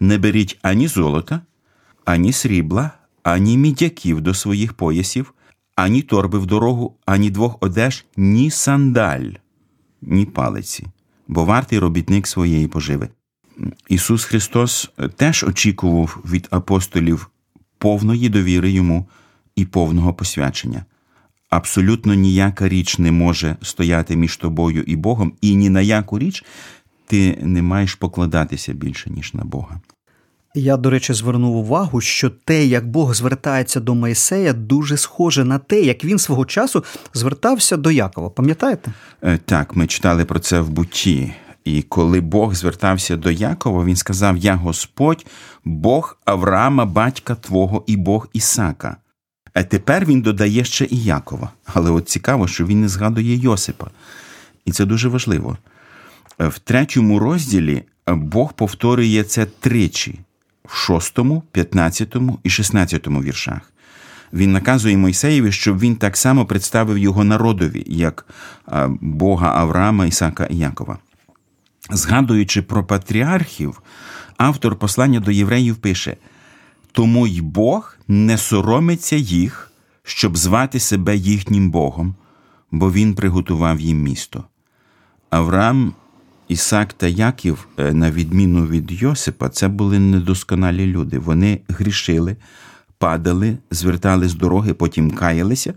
не 0.00 0.18
беріть 0.18 0.58
ані 0.62 0.88
золота, 0.88 1.40
ані 2.04 2.32
срібла, 2.32 2.90
ані 3.22 3.58
мідяків 3.58 4.20
до 4.20 4.34
своїх 4.34 4.72
поясів, 4.72 5.34
ані 5.74 6.02
торби 6.02 6.38
в 6.38 6.46
дорогу, 6.46 6.96
ані 7.06 7.30
двох 7.30 7.56
одеж, 7.60 8.04
ні 8.16 8.50
сандаль, 8.50 9.30
ні 10.02 10.26
палиці, 10.26 10.86
бо 11.28 11.44
вартий 11.44 11.78
робітник 11.78 12.26
своєї 12.26 12.66
поживи. 12.66 13.08
Ісус 13.88 14.24
Христос 14.24 14.90
теж 15.16 15.44
очікував 15.44 16.18
від 16.24 16.48
апостолів 16.50 17.30
повної 17.78 18.28
довіри 18.28 18.70
йому 18.70 19.08
і 19.56 19.64
повного 19.64 20.14
посвячення. 20.14 20.84
Абсолютно 21.50 22.14
ніяка 22.14 22.68
річ 22.68 22.98
не 22.98 23.12
може 23.12 23.56
стояти 23.62 24.16
між 24.16 24.36
тобою 24.36 24.82
і 24.82 24.96
Богом, 24.96 25.32
і 25.40 25.56
ні 25.56 25.70
на 25.70 25.80
яку 25.80 26.18
річ 26.18 26.44
ти 27.06 27.38
не 27.42 27.62
маєш 27.62 27.94
покладатися 27.94 28.72
більше, 28.72 29.10
ніж 29.10 29.34
на 29.34 29.44
Бога. 29.44 29.80
Я, 30.58 30.76
до 30.76 30.90
речі, 30.90 31.12
звернув 31.12 31.56
увагу, 31.56 32.00
що 32.00 32.30
те, 32.30 32.66
як 32.66 32.88
Бог 32.88 33.14
звертається 33.14 33.80
до 33.80 33.94
Моїсея, 33.94 34.52
дуже 34.52 34.96
схоже 34.96 35.44
на 35.44 35.58
те, 35.58 35.80
як 35.80 36.04
він 36.04 36.18
свого 36.18 36.44
часу 36.44 36.84
звертався 37.14 37.76
до 37.76 37.90
Якова. 37.90 38.30
Пам'ятаєте? 38.30 38.92
Так, 39.44 39.76
ми 39.76 39.86
читали 39.86 40.24
про 40.24 40.38
це 40.38 40.60
в 40.60 40.70
бутті. 40.70 41.32
І 41.64 41.82
коли 41.82 42.20
Бог 42.20 42.54
звертався 42.54 43.16
до 43.16 43.30
Якова, 43.30 43.84
він 43.84 43.96
сказав: 43.96 44.36
Я 44.36 44.54
Господь, 44.54 45.26
Бог 45.64 46.18
Авраама, 46.24 46.84
батька 46.84 47.34
Твого 47.34 47.84
і 47.86 47.96
Бог 47.96 48.28
Ісака. 48.32 48.96
А 49.54 49.62
тепер 49.62 50.06
він 50.06 50.20
додає 50.20 50.64
ще 50.64 50.86
і 50.90 51.02
Якова. 51.02 51.50
Але 51.64 51.90
от 51.90 52.08
цікаво, 52.08 52.48
що 52.48 52.66
він 52.66 52.80
не 52.80 52.88
згадує 52.88 53.36
Йосипа. 53.36 53.86
І 54.64 54.72
це 54.72 54.84
дуже 54.84 55.08
важливо. 55.08 55.56
В 56.38 56.58
третьому 56.58 57.18
розділі 57.18 57.82
Бог 58.06 58.52
повторює 58.52 59.22
це 59.22 59.44
тричі 59.44 60.18
в 60.68 60.74
шостому, 60.76 61.42
п'ятнадцятому 61.52 62.38
і 62.42 62.50
шістнадцятому 62.50 63.22
віршах. 63.22 63.72
Він 64.32 64.52
наказує 64.52 64.96
Мойсеєві, 64.96 65.52
щоб 65.52 65.78
він 65.78 65.96
так 65.96 66.16
само 66.16 66.46
представив 66.46 66.98
його 66.98 67.24
народові, 67.24 67.84
як 67.86 68.26
Бога 69.00 69.52
Авраама, 69.56 70.06
Ісака 70.06 70.44
і 70.44 70.56
Якова. 70.56 70.98
Згадуючи 71.90 72.62
про 72.62 72.84
патріархів, 72.84 73.82
автор 74.36 74.76
послання 74.76 75.20
до 75.20 75.30
євреїв 75.30 75.76
пише: 75.76 76.16
тому 76.92 77.26
й 77.26 77.40
Бог 77.40 77.96
не 78.08 78.38
соромиться 78.38 79.16
їх, 79.16 79.72
щоб 80.02 80.36
звати 80.36 80.80
себе 80.80 81.16
їхнім 81.16 81.70
Богом, 81.70 82.14
бо 82.70 82.92
Він 82.92 83.14
приготував 83.14 83.80
їм 83.80 84.02
місто. 84.02 84.44
Авраам, 85.30 85.94
Ісак 86.48 86.92
та 86.92 87.06
Яків, 87.06 87.68
на 87.78 88.10
відміну 88.10 88.66
від 88.66 88.92
Йосипа, 88.92 89.48
це 89.48 89.68
були 89.68 89.98
недосконалі 89.98 90.86
люди. 90.86 91.18
Вони 91.18 91.60
грішили, 91.68 92.36
падали, 92.98 93.56
звертали 93.70 94.28
з 94.28 94.34
дороги, 94.34 94.74
потім 94.74 95.10
каялися, 95.10 95.74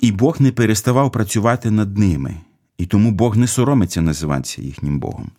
і 0.00 0.12
Бог 0.12 0.36
не 0.40 0.52
переставав 0.52 1.12
працювати 1.12 1.70
над 1.70 1.98
ними. 1.98 2.36
І 2.78 2.86
тому 2.86 3.10
Бог 3.10 3.36
не 3.36 3.46
соромиться 3.46 4.02
називатися 4.02 4.62
їхнім 4.62 4.98
Богом. 4.98 5.30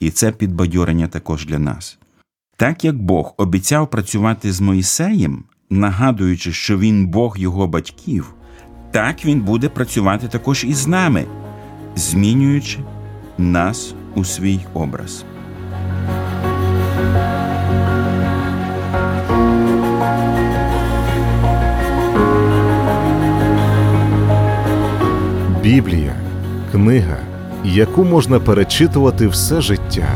І 0.00 0.10
це 0.10 0.32
підбадьорення 0.32 1.08
також 1.08 1.46
для 1.46 1.58
нас. 1.58 1.98
Так 2.56 2.84
як 2.84 3.02
Бог 3.02 3.34
обіцяв 3.36 3.90
працювати 3.90 4.52
з 4.52 4.60
Моїсеєм, 4.60 5.44
нагадуючи, 5.70 6.52
що 6.52 6.78
він 6.78 7.06
Бог 7.06 7.38
його 7.38 7.66
батьків, 7.66 8.34
так 8.90 9.24
він 9.24 9.40
буде 9.40 9.68
працювати 9.68 10.28
також 10.28 10.64
і 10.64 10.74
з 10.74 10.86
нами, 10.86 11.26
змінюючи 11.96 12.78
нас 13.38 13.94
у 14.14 14.24
свій 14.24 14.60
образ. 14.74 15.24
Біблія 25.62 26.14
книга, 26.72 27.16
яку 27.64 28.04
можна 28.04 28.40
перечитувати 28.40 29.26
все 29.26 29.60
життя. 29.60 30.08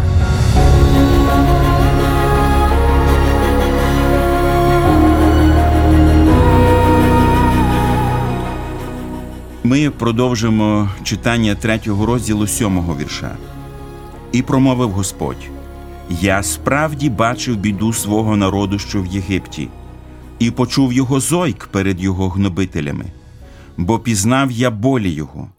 Ми 9.65 9.91
продовжимо 9.91 10.91
читання 11.03 11.55
третього 11.55 12.07
розділу 12.07 12.47
сьомого 12.47 12.97
вірша. 12.97 13.37
І 14.33 14.43
промовив 14.43 14.91
Господь: 14.91 15.51
Я 16.09 16.43
справді 16.43 17.11
бачив 17.11 17.57
біду 17.57 17.93
свого 17.93 18.37
народу, 18.37 18.79
що 18.79 19.03
в 19.03 19.07
Єгипті, 19.07 19.69
і 20.39 20.51
почув 20.51 20.93
його 20.93 21.21
зойк 21.21 21.67
перед 21.67 22.01
його 22.01 22.29
гнобителями, 22.29 23.05
бо 23.77 23.99
пізнав 23.99 24.51
я 24.51 24.71
болі 24.71 25.11
його. 25.11 25.51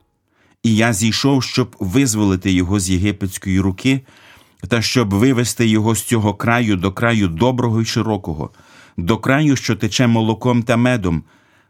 І 0.64 0.76
я 0.76 0.94
зійшов, 0.94 1.44
щоб 1.44 1.76
визволити 1.80 2.52
його 2.52 2.80
з 2.80 2.90
єгипетської 2.90 3.60
руки, 3.60 4.02
та 4.68 4.82
щоб 4.82 5.14
вивести 5.14 5.68
його 5.68 5.96
з 5.96 6.04
цього 6.04 6.34
краю 6.34 6.76
до 6.76 6.92
краю 6.92 7.28
доброго 7.28 7.82
і 7.82 7.86
широкого, 7.86 8.50
до 8.98 9.18
краю, 9.18 9.56
що 9.56 9.76
тече 9.76 10.08
молоком 10.08 10.64
та 10.64 10.78
медом, 10.78 11.24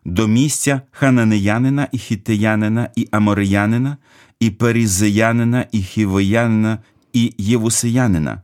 до 0.05 0.27
місця 0.27 0.81
хананеянина 0.91 1.87
і 1.91 1.97
хітеянина, 1.97 2.89
і 2.95 3.07
амореянина, 3.11 3.97
і 4.39 4.49
перізеянина, 4.49 5.65
і 5.71 5.81
хівоянина, 5.81 6.77
і 7.13 7.33
євусеянина. 7.37 8.41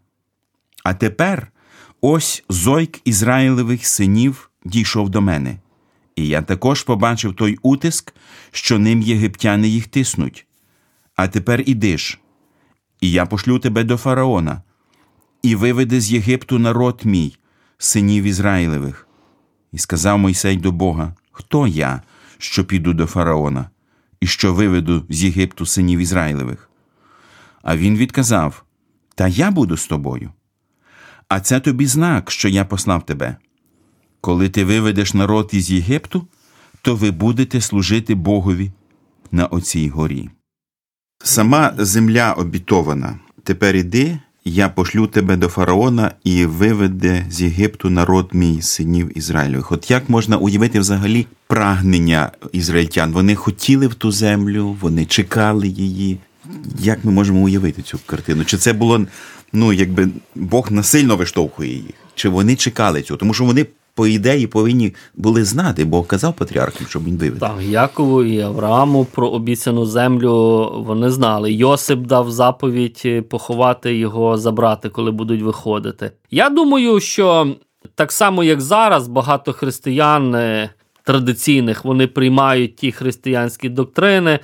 А 0.84 0.94
тепер, 0.94 1.52
Ось 2.02 2.44
зойк 2.50 3.00
Ізраїлевих 3.06 3.88
синів 3.88 4.50
дійшов 4.66 5.10
до 5.10 5.22
мене, 5.22 5.58
і 6.16 6.28
я 6.28 6.42
також 6.42 6.84
побачив 6.84 7.36
той 7.36 7.58
утиск, 7.62 8.14
що 8.52 8.80
ним 8.80 9.02
єгиптяни 9.02 9.68
їх 9.68 9.88
тиснуть. 9.88 10.48
А 11.16 11.28
тепер 11.28 11.64
ідиш, 11.66 12.20
і 13.02 13.12
я 13.12 13.26
пошлю 13.26 13.60
тебе 13.60 13.84
до 13.84 13.98
фараона, 13.98 14.62
і 15.44 15.56
виведи 15.56 16.02
з 16.02 16.12
Єгипту 16.12 16.60
народ 16.60 17.02
мій, 17.04 17.38
синів 17.78 18.24
Ізраїлевих. 18.24 19.08
І 19.72 19.78
сказав 19.78 20.20
Мойсей 20.20 20.58
до 20.58 20.72
Бога: 20.72 21.16
Хто 21.40 21.68
я, 21.68 22.02
що 22.38 22.66
піду 22.66 22.94
до 22.94 23.06
фараона, 23.06 23.70
і 24.22 24.28
що 24.28 24.54
виведу 24.54 25.06
з 25.10 25.24
Єгипту 25.24 25.66
синів 25.66 26.00
Ізраїлевих? 26.00 26.70
А 27.62 27.78
він 27.78 27.98
відказав: 27.98 28.64
Та 29.16 29.28
я 29.28 29.52
буду 29.52 29.78
з 29.78 29.88
тобою. 29.88 30.32
А 31.28 31.40
це 31.40 31.60
тобі 31.60 31.86
знак, 31.86 32.32
що 32.32 32.50
я 32.50 32.66
послав 32.66 33.06
тебе. 33.06 33.38
Коли 34.22 34.50
ти 34.50 34.66
виведеш 34.66 35.14
народ 35.14 35.50
із 35.54 35.72
Єгипту, 35.72 36.28
то 36.82 36.96
ви 36.96 37.12
будете 37.12 37.62
служити 37.62 38.16
Богові 38.16 38.72
на 39.32 39.46
оцій 39.46 39.90
горі. 39.90 40.30
Сама 41.24 41.74
земля 41.78 42.34
обітована. 42.34 43.20
Тепер 43.44 43.76
іди, 43.76 44.20
я 44.50 44.70
пошлю 44.70 45.08
тебе 45.08 45.36
до 45.36 45.48
фараона 45.48 46.12
і 46.24 46.46
виведе 46.46 47.26
з 47.30 47.42
Єгипту 47.42 47.90
народ 47.90 48.30
мій 48.34 48.62
синів 48.62 49.18
Ізраїльових. 49.18 49.72
От 49.72 49.92
як 49.92 50.10
можна 50.10 50.38
уявити 50.38 50.80
взагалі 50.80 51.28
прагнення 51.48 52.32
ізраїльтян? 52.52 53.12
Вони 53.12 53.36
хотіли 53.36 53.88
в 53.88 53.94
ту 53.94 54.12
землю, 54.12 54.78
вони 54.82 55.06
чекали 55.06 55.68
її. 55.68 56.18
Як 56.80 57.06
ми 57.06 57.12
можемо 57.12 57.40
уявити 57.40 57.82
цю 57.82 58.00
картину? 58.06 58.46
Чи 58.46 58.58
це 58.58 58.74
було 58.74 59.06
ну, 59.54 59.74
якби 59.74 60.10
Бог 60.36 60.72
насильно 60.72 61.16
виштовхує 61.16 61.74
їх? 61.74 61.96
Чи 62.16 62.30
вони 62.30 62.56
чекали 62.56 63.02
цього? 63.02 63.18
Тому 63.18 63.34
що 63.34 63.46
вони, 63.46 63.66
по 64.00 64.08
ідеї, 64.08 64.48
повинні 64.48 64.94
були 65.16 65.44
знати, 65.44 65.86
Бог 65.86 66.08
казав 66.08 66.34
патріархам, 66.34 66.88
щоб 66.88 67.06
він 67.06 67.18
вивів. 67.18 67.40
Так, 67.40 67.56
Якову 67.62 68.24
і 68.24 68.42
Аврааму 68.42 69.06
про 69.06 69.30
обіцяну 69.30 69.86
землю 69.86 70.34
вони 70.88 71.10
знали. 71.10 71.54
Йосип 71.54 72.00
дав 72.00 72.32
заповідь 72.32 73.02
е, 73.06 73.22
поховати 73.22 73.96
його, 73.96 74.38
забрати, 74.38 74.90
коли 74.90 75.12
будуть 75.12 75.42
виходити. 75.42 76.12
Я 76.32 76.50
думаю, 76.50 77.00
що 77.00 77.56
так 77.96 78.12
само, 78.12 78.44
як 78.44 78.62
зараз, 78.62 79.08
багато 79.08 79.54
християн 79.54 80.36
е, 80.36 80.70
традиційних 81.04 81.86
вони 81.86 82.08
приймають 82.08 82.76
ті 82.76 82.92
християнські 82.92 83.70
доктрини. 83.70 84.40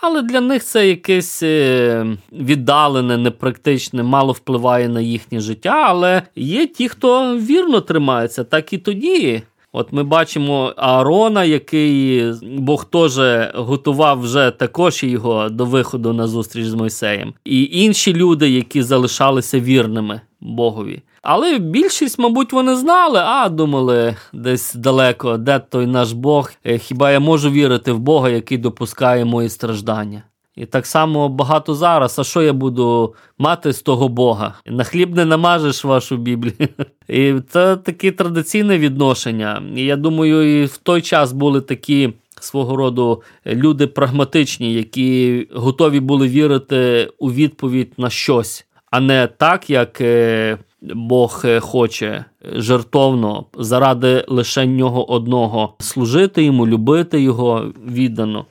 Але 0.00 0.22
для 0.22 0.40
них 0.40 0.64
це 0.64 0.88
якесь 0.88 1.42
е, 1.42 2.06
віддалене, 2.32 3.16
непрактичне, 3.16 4.02
мало 4.02 4.32
впливає 4.32 4.88
на 4.88 5.00
їхнє 5.00 5.40
життя. 5.40 5.84
Але 5.86 6.22
є 6.36 6.66
ті, 6.66 6.88
хто 6.88 7.36
вірно 7.36 7.80
тримається, 7.80 8.44
так 8.44 8.72
і 8.72 8.78
тоді. 8.78 9.42
От 9.72 9.92
ми 9.92 10.02
бачимо 10.02 10.72
Аарона, 10.76 11.44
який 11.44 12.24
Бог 12.42 12.84
теж 12.84 13.18
готував 13.54 14.20
вже 14.20 14.50
також 14.50 15.02
його 15.02 15.48
до 15.48 15.64
виходу 15.64 16.12
на 16.12 16.26
зустріч 16.26 16.66
з 16.66 16.74
Мойсеєм, 16.74 17.34
і 17.44 17.68
інші 17.72 18.14
люди, 18.14 18.50
які 18.50 18.82
залишалися 18.82 19.60
вірними 19.60 20.20
Богові. 20.40 21.02
Але 21.22 21.58
більшість, 21.58 22.18
мабуть, 22.18 22.52
вони 22.52 22.76
знали, 22.76 23.18
а 23.18 23.48
думали 23.48 24.16
десь 24.32 24.74
далеко, 24.74 25.36
де 25.36 25.58
той 25.58 25.86
наш 25.86 26.12
Бог. 26.12 26.50
Е, 26.66 26.78
хіба 26.78 27.10
я 27.10 27.20
можу 27.20 27.50
вірити 27.50 27.92
в 27.92 27.98
Бога, 27.98 28.28
який 28.28 28.58
допускає 28.58 29.24
мої 29.24 29.48
страждання? 29.48 30.22
І 30.58 30.66
так 30.66 30.86
само 30.86 31.28
багато 31.28 31.74
зараз. 31.74 32.18
А 32.18 32.24
що 32.24 32.42
я 32.42 32.52
буду 32.52 33.14
мати 33.38 33.72
з 33.72 33.82
того 33.82 34.08
Бога? 34.08 34.54
На 34.66 34.84
хліб 34.84 35.16
не 35.16 35.24
намажеш 35.24 35.84
вашу 35.84 36.16
Біблію. 36.16 36.68
І 37.08 37.34
це 37.48 37.76
таке 37.76 38.12
традиційне 38.12 38.78
відношення. 38.78 39.62
І 39.76 39.84
я 39.84 39.96
думаю, 39.96 40.62
і 40.62 40.64
в 40.64 40.76
той 40.76 41.02
час 41.02 41.32
були 41.32 41.60
такі. 41.60 42.12
Свого 42.40 42.76
роду 42.76 43.22
люди 43.46 43.86
прагматичні, 43.86 44.72
які 44.74 45.46
готові 45.54 46.00
були 46.00 46.28
вірити 46.28 47.10
у 47.18 47.32
відповідь 47.32 47.92
на 47.96 48.10
щось, 48.10 48.66
а 48.90 49.00
не 49.00 49.26
так, 49.26 49.70
як 49.70 50.00
е, 50.00 50.58
Бог 50.82 51.42
е, 51.44 51.60
хоче 51.60 52.24
жертовно 52.42 53.46
заради 53.58 54.24
лише 54.28 54.66
нього 54.66 55.10
одного 55.10 55.76
служити 55.80 56.42
йому, 56.42 56.66
любити 56.66 57.22
його 57.22 57.72
віддано. 57.86 58.46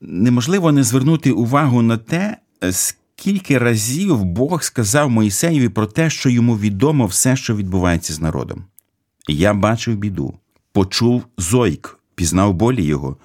Неможливо 0.00 0.72
не 0.72 0.82
звернути 0.82 1.32
увагу 1.32 1.82
на 1.82 1.96
те, 1.96 2.36
скільки 2.70 3.58
разів 3.58 4.24
Бог 4.24 4.62
сказав 4.62 5.10
Моїсеєві 5.10 5.68
про 5.68 5.86
те, 5.86 6.10
що 6.10 6.30
йому 6.30 6.58
відомо 6.58 7.06
все, 7.06 7.36
що 7.36 7.56
відбувається 7.56 8.12
з 8.12 8.20
народом. 8.20 8.64
Я 9.28 9.54
бачив 9.54 9.96
біду, 9.96 10.34
почув 10.72 11.26
зойк, 11.38 11.98
пізнав 12.14 12.54
болі 12.54 12.84
його, 12.84 13.16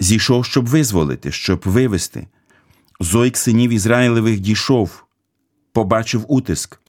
зійшов, 0.00 0.44
щоб 0.44 0.66
визволити, 0.66 1.32
щоб 1.32 1.60
вивести. 1.64 2.26
Зойк 3.00 3.36
синів 3.36 3.70
Ізраїлевих 3.70 4.40
дійшов, 4.40 5.04
побачив 5.72 6.24
утиск. 6.28 6.80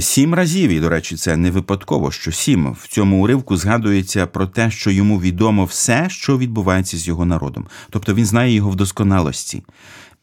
Сім 0.00 0.34
разів, 0.34 0.70
і, 0.70 0.80
до 0.80 0.88
речі, 0.88 1.16
це 1.16 1.36
не 1.36 1.50
випадково, 1.50 2.10
що 2.10 2.32
сім 2.32 2.76
в 2.80 2.88
цьому 2.88 3.22
уривку 3.22 3.56
згадується 3.56 4.26
про 4.26 4.46
те, 4.46 4.70
що 4.70 4.90
йому 4.90 5.20
відомо 5.20 5.64
все, 5.64 6.06
що 6.10 6.38
відбувається 6.38 6.98
з 6.98 7.08
його 7.08 7.24
народом. 7.24 7.66
Тобто 7.90 8.14
він 8.14 8.24
знає 8.24 8.54
його 8.54 8.70
в 8.70 8.76
досконалості. 8.76 9.62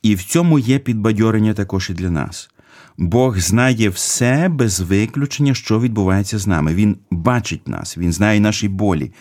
І 0.02 0.16
в 0.16 0.24
цьому 0.24 0.60
є 0.60 0.80
підбадьорення 0.80 1.54
також 1.54 1.90
і 1.90 1.94
для 1.94 2.10
нас. 2.10 2.50
Бог 2.98 3.40
знає 3.40 3.90
все 3.90 4.50
без 4.50 4.80
виключення, 4.80 5.54
що 5.54 5.80
відбувається 5.80 6.40
з 6.40 6.48
нами. 6.48 6.74
Він 6.74 6.98
бачить 7.12 7.68
нас, 7.68 7.98
він 7.98 8.14
знає 8.14 8.40
наші 8.40 8.68
болі. 8.68 9.12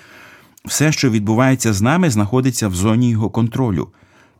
Все, 0.64 0.92
що 0.92 1.10
відбувається 1.10 1.72
з 1.72 1.82
нами, 1.82 2.10
знаходиться 2.10 2.68
в 2.68 2.74
зоні 2.74 3.10
його 3.10 3.30
контролю 3.30 3.88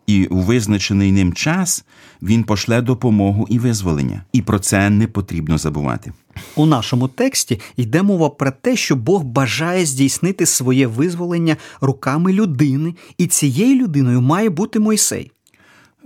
і 0.09 0.27
у 0.27 0.41
визначений 0.41 1.13
ним 1.13 1.33
час 1.33 1.85
він 2.23 2.45
пошле 2.45 2.83
допомогу 2.83 3.47
і 3.51 3.59
визволення. 3.59 4.23
І 4.33 4.43
про 4.43 4.59
це 4.59 4.91
не 4.91 5.07
потрібно 5.07 5.59
забувати. 5.59 6.13
У 6.57 6.67
нашому 6.67 7.09
тексті 7.09 7.61
йде 7.77 8.03
мова 8.03 8.31
про 8.31 8.51
те, 8.51 8.77
що 8.77 8.97
Бог 8.97 9.25
бажає 9.25 9.87
здійснити 9.87 10.47
своє 10.47 10.87
визволення 10.87 11.57
руками 11.81 12.33
людини, 12.33 12.95
і 13.19 13.27
цією 13.27 13.83
людиною 13.83 14.21
має 14.21 14.51
бути 14.51 14.79
Мойсей. 14.79 15.33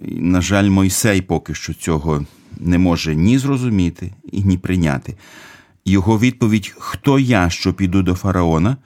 На 0.02 0.40
жаль, 0.40 0.68
Мойсей 0.68 1.22
поки 1.22 1.54
що 1.54 1.74
цього 1.74 2.26
не 2.60 2.78
може 2.78 3.14
ні 3.14 3.38
зрозуміти 3.38 4.12
і 4.32 4.42
ні 4.44 4.58
прийняти. 4.58 5.14
Його 5.84 6.18
відповідь: 6.18 6.74
Хто 6.78 7.18
я, 7.18 7.50
що 7.50 7.74
піду 7.74 8.02
до 8.02 8.14
фараона 8.14 8.76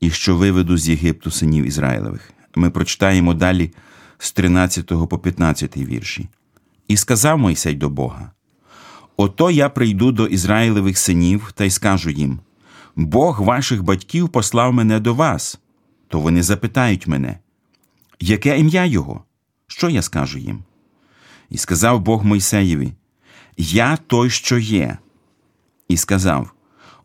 і 0.00 0.10
що 0.10 0.36
виведу 0.36 0.76
з 0.76 0.88
Єгипту 0.88 1.30
синів 1.30 1.64
Ізраїлевих? 1.64 2.32
Ми 2.54 2.70
прочитаємо 2.70 3.34
далі 3.34 3.70
з 4.22 4.32
13 4.32 4.86
по 4.86 5.18
15 5.18 5.76
вірші. 5.76 6.28
І 6.88 6.96
сказав 6.96 7.38
Мойсей 7.38 7.74
до 7.74 7.90
Бога: 7.90 8.30
Ото 9.16 9.50
я 9.50 9.68
прийду 9.68 10.12
до 10.12 10.26
Ізраїлевих 10.26 10.98
синів 10.98 11.52
та 11.54 11.64
й 11.64 11.70
скажу 11.70 12.10
їм: 12.10 12.40
Бог 12.96 13.42
ваших 13.42 13.82
батьків 13.82 14.28
послав 14.28 14.72
мене 14.72 15.00
до 15.00 15.14
вас. 15.14 15.60
То 16.08 16.20
вони 16.20 16.42
запитають 16.42 17.06
мене, 17.06 17.38
яке 18.20 18.58
ім'я 18.58 18.84
Його? 18.84 19.24
Що 19.66 19.88
я 19.88 20.02
скажу 20.02 20.38
їм? 20.38 20.62
І 21.50 21.58
сказав 21.58 22.00
Бог 22.00 22.24
Мойсеєві: 22.24 22.92
Я 23.56 23.96
той, 23.96 24.30
що 24.30 24.58
є. 24.58 24.98
І 25.88 25.96
сказав: 25.96 26.52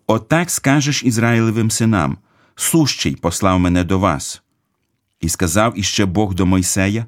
Отак 0.07 0.51
скажеш 0.51 1.03
Ізраїлевим 1.03 1.71
синам, 1.71 2.17
сущий 2.55 3.15
послав 3.15 3.59
мене 3.59 3.83
до 3.83 3.99
вас. 3.99 4.41
І 5.21 5.29
сказав 5.29 5.79
іще 5.79 6.05
Бог 6.05 6.35
до 6.35 6.45
Мойсея: 6.45 7.05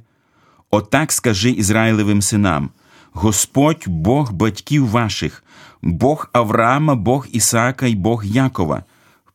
Отак 0.71 1.11
скажи 1.11 1.49
Ізраїлевим 1.49 2.21
синам: 2.21 2.69
Господь 3.11 3.83
Бог 3.87 4.31
батьків 4.31 4.87
ваших, 4.87 5.43
Бог 5.81 6.29
Авраама, 6.33 6.95
Бог 6.95 7.27
Ісаака 7.31 7.87
і 7.87 7.95
Бог 7.95 8.25
Якова, 8.25 8.83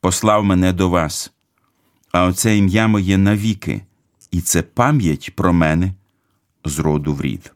послав 0.01 0.45
мене 0.45 0.73
до 0.73 0.89
вас. 0.89 1.33
А 2.13 2.25
оце 2.25 2.57
ім'я 2.57 2.89
моє 2.89 3.19
навіки, 3.19 3.81
і 4.31 4.41
це 4.41 4.63
пам'ять 4.63 5.33
про 5.37 5.53
мене 5.53 5.93
з 6.65 6.79
роду 6.79 7.15
в 7.15 7.21
рід. 7.21 7.53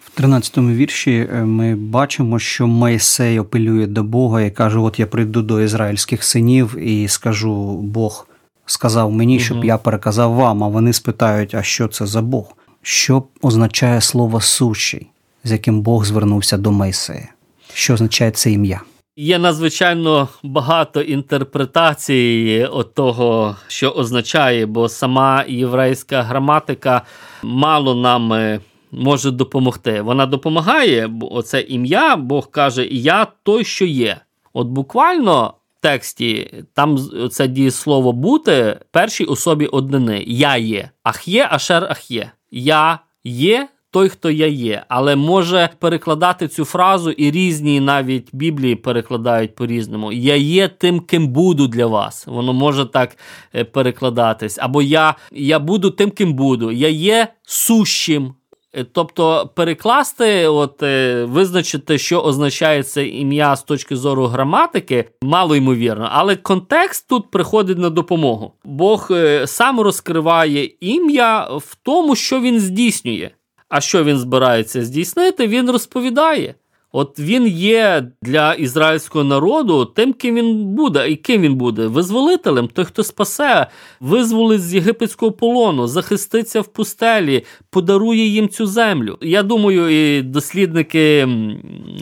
В 0.00 0.20
13-му 0.20 0.74
вірші 0.74 1.28
е, 1.32 1.44
ми 1.44 1.76
бачимо, 1.76 2.38
що 2.38 2.66
Моїсей 2.66 3.38
апелює 3.38 3.86
до 3.86 4.02
Бога 4.02 4.42
і 4.42 4.50
каже: 4.50 4.78
От 4.78 4.98
я 4.98 5.06
прийду 5.06 5.42
до 5.42 5.60
ізраїльських 5.60 6.24
синів 6.24 6.78
і 6.78 7.08
скажу 7.08 7.76
Бог 7.76 8.28
сказав 8.66 9.12
мені, 9.12 9.40
щоб 9.40 9.64
я 9.64 9.78
переказав 9.78 10.32
вам, 10.32 10.64
а 10.64 10.68
вони 10.68 10.92
спитають, 10.92 11.54
а 11.54 11.62
що 11.62 11.88
це 11.88 12.06
за 12.06 12.22
Бог? 12.22 12.52
Що 12.82 13.22
означає 13.42 14.00
слово 14.00 14.40
сущий, 14.40 15.06
з 15.44 15.52
яким 15.52 15.80
Бог 15.82 16.04
звернувся 16.04 16.56
до 16.56 16.72
Мойсея? 16.72 17.28
Що 17.74 17.94
означає 17.94 18.30
це 18.30 18.50
ім'я? 18.50 18.80
Є 19.16 19.38
надзвичайно 19.38 20.28
багато 20.42 21.00
інтерпретацій 21.00 22.68
от 22.72 22.94
того, 22.94 23.56
що 23.66 23.90
означає, 23.90 24.66
бо 24.66 24.88
сама 24.88 25.44
єврейська 25.48 26.22
граматика 26.22 27.02
мало 27.42 27.94
нам 27.94 28.32
е, 28.32 28.60
може 28.92 29.30
допомогти. 29.30 30.00
Вона 30.00 30.26
допомагає, 30.26 31.06
бо 31.08 31.34
оце 31.34 31.60
ім'я, 31.60 32.16
Бог 32.16 32.50
каже, 32.50 32.86
я 32.86 33.26
той, 33.42 33.64
що 33.64 33.84
є. 33.84 34.16
От 34.52 34.66
буквально 34.66 35.54
тексті 35.86 36.50
там 36.74 36.98
це 37.30 37.48
дієслово 37.48 38.12
бути 38.12 38.78
першій 38.90 39.24
особі 39.24 39.66
однини. 39.66 40.24
Я 40.26 40.56
є. 40.56 40.90
Ах'є, 41.02 41.48
ашер 41.50 41.84
ах'є. 41.84 42.30
Я 42.50 42.98
є. 43.24 43.68
Той, 43.90 44.08
хто 44.08 44.30
я 44.30 44.46
є, 44.46 44.84
але 44.88 45.16
може 45.16 45.68
перекладати 45.78 46.48
цю 46.48 46.64
фразу, 46.64 47.10
і 47.10 47.30
різні 47.30 47.80
навіть 47.80 48.28
Біблії 48.32 48.76
перекладають 48.76 49.54
по-різному. 49.54 50.12
Я 50.12 50.36
є 50.36 50.68
тим, 50.68 51.00
ким 51.00 51.28
буду 51.28 51.68
для 51.68 51.86
вас. 51.86 52.26
Воно 52.26 52.52
може 52.52 52.84
так 52.84 53.16
е, 53.54 53.64
перекладатись. 53.64 54.58
Або 54.60 54.82
я, 54.82 55.14
я 55.32 55.58
буду 55.58 55.90
тим, 55.90 56.10
ким 56.10 56.34
буду. 56.34 56.72
Я 56.72 56.88
є 56.88 57.28
сущим. 57.42 58.34
Е, 58.76 58.84
тобто 58.92 59.50
перекласти, 59.54 60.46
от 60.46 60.82
е, 60.82 61.24
визначити, 61.24 61.98
що 61.98 62.20
означає 62.20 62.82
це 62.82 63.06
ім'я 63.06 63.56
з 63.56 63.62
точки 63.62 63.96
зору 63.96 64.26
граматики, 64.26 65.04
мало 65.22 65.56
ймовірно, 65.56 66.08
але 66.12 66.36
контекст 66.36 67.08
тут 67.08 67.30
приходить 67.30 67.78
на 67.78 67.90
допомогу. 67.90 68.52
Бог 68.64 69.08
е, 69.10 69.46
сам 69.46 69.80
розкриває 69.80 70.70
ім'я 70.80 71.48
в 71.56 71.76
тому, 71.82 72.16
що 72.16 72.40
він 72.40 72.60
здійснює. 72.60 73.30
А 73.68 73.80
що 73.80 74.04
він 74.04 74.18
збирається 74.18 74.84
здійснити, 74.84 75.46
він 75.46 75.70
розповідає. 75.70 76.54
От 76.92 77.18
він 77.18 77.46
є 77.46 78.10
для 78.22 78.54
ізраїльського 78.54 79.24
народу 79.24 79.84
тим, 79.84 80.12
ким 80.12 80.34
він 80.34 80.64
буде, 80.64 81.10
і 81.10 81.16
ким 81.16 81.42
він 81.42 81.54
буде 81.54 81.86
визволителем, 81.86 82.68
той, 82.68 82.84
хто 82.84 83.02
спасе, 83.02 83.66
визволить 84.00 84.62
з 84.62 84.74
єгипетського 84.74 85.32
полону, 85.32 85.86
захиститься 85.86 86.60
в 86.60 86.66
пустелі, 86.66 87.44
подарує 87.70 88.26
їм 88.26 88.48
цю 88.48 88.66
землю. 88.66 89.18
Я 89.20 89.42
думаю, 89.42 89.88
і 89.88 90.22
дослідники 90.22 91.28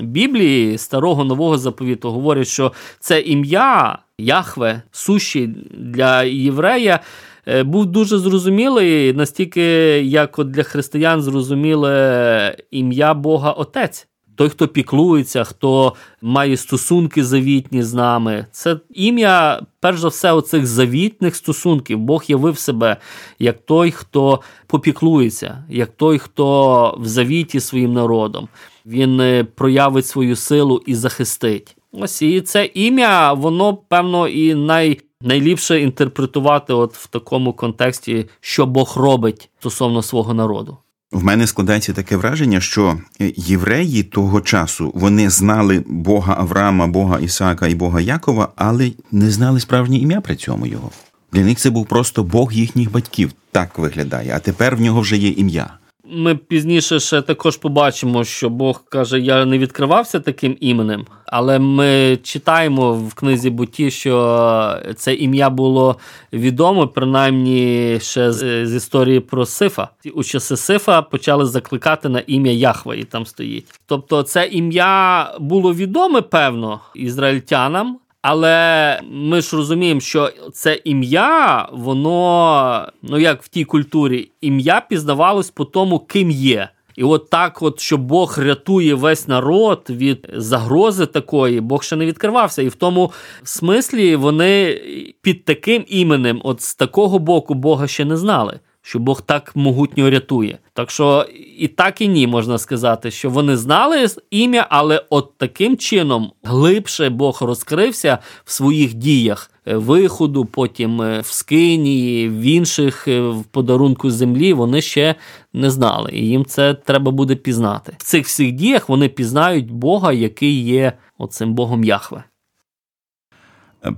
Біблії 0.02 0.78
старого 0.78 1.24
нового 1.24 1.58
заповіту 1.58 2.10
говорять, 2.10 2.48
що 2.48 2.72
це 3.00 3.20
ім'я 3.20 3.98
Яхве, 4.18 4.82
суші 4.90 5.46
для 5.70 6.22
єврея. 6.22 7.00
Е, 7.48 7.62
був 7.62 7.86
дуже 7.86 8.18
зрозумілий, 8.18 9.12
настільки 9.12 9.62
як 10.00 10.38
от 10.38 10.50
для 10.50 10.62
християн 10.62 11.22
зрозуміле 11.22 12.56
ім'я 12.70 13.14
Бога 13.14 13.50
Отець. 13.50 14.08
Той, 14.36 14.48
хто 14.48 14.68
піклується, 14.68 15.44
хто 15.44 15.94
має 16.22 16.56
стосунки 16.56 17.24
завітні 17.24 17.82
з 17.82 17.94
нами, 17.94 18.46
це 18.52 18.76
ім'я, 18.90 19.62
перш 19.80 20.00
за 20.00 20.08
все, 20.08 20.32
оцих 20.32 20.66
завітних 20.66 21.36
стосунків. 21.36 21.98
Бог 21.98 22.24
явив 22.28 22.58
себе 22.58 22.96
як 23.38 23.66
той, 23.66 23.90
хто 23.90 24.40
попіклується, 24.66 25.64
як 25.68 25.90
той, 25.96 26.18
хто 26.18 26.98
в 27.00 27.06
завіті 27.06 27.60
своїм 27.60 27.92
народом. 27.92 28.48
Він 28.86 29.20
е, 29.20 29.44
проявить 29.44 30.06
свою 30.06 30.36
силу 30.36 30.82
і 30.86 30.94
захистить. 30.94 31.76
Ось 31.92 32.22
і 32.22 32.40
це 32.40 32.64
ім'я, 32.64 33.32
воно 33.32 33.76
певно 33.76 34.28
і 34.28 34.54
най 34.54 35.00
найліпше 35.20 35.80
інтерпретувати 35.80 36.72
от 36.72 36.94
в 36.94 37.06
такому 37.06 37.52
контексті, 37.52 38.28
що 38.40 38.66
Бог 38.66 38.94
робить 38.96 39.50
стосовно 39.58 40.02
свого 40.02 40.34
народу. 40.34 40.76
В 41.14 41.24
мене 41.24 41.46
складається 41.46 41.92
таке 41.92 42.16
враження, 42.16 42.61
що 42.61 42.98
євреї 43.37 44.03
того 44.03 44.40
часу 44.40 44.92
вони 44.94 45.31
знали 45.31 45.85
Бога 45.87 46.37
Авраама, 46.38 46.87
Бога 46.87 47.18
Ісаака 47.18 47.66
і 47.68 47.74
Бога 47.74 48.00
Якова, 48.00 48.48
але 48.57 48.90
не 49.12 49.31
знали 49.31 49.61
справжнє 49.61 49.96
ім'я 49.96 50.20
при 50.20 50.37
цьому 50.37 50.66
його. 50.66 50.90
Для 51.33 51.44
них 51.44 51.59
це 51.59 51.70
був 51.70 51.87
просто 51.87 52.24
Бог 52.24 52.53
їхніх 52.53 52.92
батьків. 52.92 53.33
Так 53.53 53.79
виглядає. 53.79 54.33
А 54.37 54.38
тепер 54.38 54.77
в 54.77 54.81
нього 54.81 55.00
вже 55.00 55.16
є 55.16 55.29
ім'я. 55.29 55.70
Ми 56.06 56.34
пізніше 56.34 57.00
ще 57.00 57.22
також 57.22 57.56
побачимо, 57.56 58.24
що 58.24 58.50
Бог 58.50 58.84
каже: 58.88 59.20
Я 59.20 59.44
не 59.44 59.58
відкривався 59.58 60.20
таким 60.20 60.56
іменем, 60.60 61.06
але 61.26 61.58
ми 61.58 62.18
читаємо 62.22 62.94
в 62.94 63.14
книзі 63.14 63.50
Буті, 63.50 63.90
що 63.90 64.78
це 64.96 65.14
ім'я 65.14 65.50
було 65.50 65.96
відомо, 66.32 66.88
принаймні 66.88 67.98
ще 68.00 68.32
з, 68.32 68.66
з 68.66 68.74
історії 68.74 69.20
про 69.20 69.46
Сифа. 69.46 69.88
У 70.14 70.24
часи 70.24 70.56
Сифа 70.56 71.02
почали 71.02 71.46
закликати 71.46 72.08
на 72.08 72.22
ім'я 72.26 72.52
Яхва, 72.52 72.94
і 72.94 73.04
там 73.04 73.26
стоїть. 73.26 73.80
Тобто, 73.86 74.22
це 74.22 74.46
ім'я 74.46 75.30
було 75.40 75.74
відоме, 75.74 76.20
певно, 76.20 76.80
ізраїльтянам. 76.94 77.98
Але 78.26 79.00
ми 79.10 79.40
ж 79.40 79.56
розуміємо, 79.56 80.00
що 80.00 80.30
це 80.52 80.80
ім'я, 80.84 81.68
воно, 81.72 82.88
ну 83.02 83.18
як 83.18 83.42
в 83.42 83.48
тій 83.48 83.64
культурі, 83.64 84.30
ім'я 84.40 84.80
пізнавалось 84.88 85.50
по 85.50 85.64
тому, 85.64 85.98
ким 85.98 86.30
є. 86.30 86.68
І 86.96 87.04
от 87.04 87.30
так, 87.30 87.62
от 87.62 87.80
що 87.80 87.98
Бог 87.98 88.38
рятує 88.38 88.94
весь 88.94 89.28
народ 89.28 89.87
від 89.90 90.28
загрози 90.34 91.06
такої, 91.06 91.60
Бог 91.60 91.82
ще 91.82 91.96
не 91.96 92.06
відкривався. 92.06 92.62
І 92.62 92.68
в 92.68 92.74
тому 92.74 93.12
смислі 93.42 94.16
вони 94.16 94.80
під 95.22 95.44
таким 95.44 95.84
іменем, 95.88 96.40
от 96.44 96.60
з 96.60 96.74
такого 96.74 97.18
боку, 97.18 97.54
Бога 97.54 97.87
ще 97.87 98.04
не 98.04 98.16
знали 98.16 98.60
що 98.86 98.98
Бог 98.98 99.22
так 99.22 99.56
могутньо 99.56 100.10
рятує. 100.10 100.58
Так 100.72 100.90
що 100.90 101.26
і 101.58 101.68
так, 101.68 102.00
і 102.00 102.08
ні, 102.08 102.26
можна 102.26 102.58
сказати, 102.58 103.10
що 103.10 103.30
вони 103.30 103.56
знали 103.56 104.06
ім'я, 104.30 104.66
але 104.70 105.04
от 105.10 105.38
таким 105.38 105.76
чином 105.76 106.32
глибше 106.42 107.10
Бог 107.10 107.38
розкрився 107.42 108.18
в 108.44 108.52
своїх 108.52 108.94
діях. 108.94 109.50
Е, 109.66 109.76
виходу, 109.76 110.44
потім 110.44 111.02
е, 111.02 111.20
в 111.20 111.26
скинії, 111.26 112.28
в 112.28 112.40
інших 112.40 113.08
е, 113.08 113.20
в 113.20 113.44
подарунку 113.44 114.10
землі 114.10 114.52
вони 114.52 114.82
ще 114.82 115.14
не 115.52 115.70
знали. 115.70 116.10
І 116.12 116.28
їм 116.28 116.44
це 116.44 116.74
треба 116.74 117.10
буде 117.10 117.34
пізнати. 117.34 117.92
В 117.98 118.02
цих 118.02 118.26
всіх 118.26 118.52
діях 118.52 118.88
вони 118.88 119.08
пізнають 119.08 119.70
Бога, 119.70 120.12
який 120.12 120.62
є 120.64 120.92
оцим 121.18 121.54
Богом 121.54 121.84
Яхве. 121.84 122.24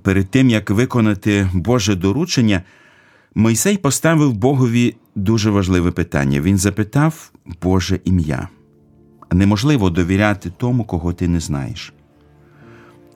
Перед 0.03 0.31
тим 0.31 0.51
як 0.51 0.71
виконати 0.71 1.51
Боже 1.55 1.95
доручення. 1.95 2.63
Мойсей 3.39 3.77
поставив 3.77 4.33
Богові 4.33 4.97
дуже 5.15 5.51
важливе 5.51 5.91
питання. 5.91 6.41
Він 6.41 6.59
запитав 6.59 7.33
Боже 7.63 8.01
ім'я. 8.05 8.49
Неможливо 9.33 9.91
довіряти 9.91 10.53
тому, 10.57 10.85
кого 10.85 11.13
ти 11.13 11.29
не 11.29 11.41
знаєш. 11.41 11.93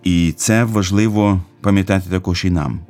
І 0.05 0.33
це 0.33 0.65
важливо 0.65 1.41
пам'ятати 1.61 2.11
також 2.11 2.45
і 2.45 2.51
нам. 2.51 2.81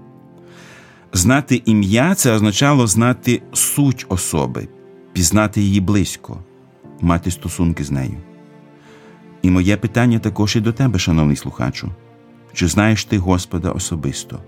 Знати 1.13 1.63
ім'я 1.65 2.15
це 2.15 2.33
означало 2.33 2.87
знати 2.87 3.43
суть 3.53 4.07
особи, 4.09 4.69
пізнати 5.13 5.61
її 5.61 5.81
близько, 5.81 6.39
мати 7.01 7.31
стосунки 7.31 7.85
з 7.85 7.91
нею. 7.91 8.17
І 9.43 9.51
моє 9.51 9.77
питання 9.77 10.19
також 10.19 10.57
і 10.57 10.61
до 10.61 10.73
тебе, 10.73 10.99
шановний 10.99 11.37
слухачу: 11.37 11.91
чи 12.53 12.69
знаєш 12.69 13.05
ти 13.05 13.19
Господа 13.19 13.71
особисто? 13.71 14.41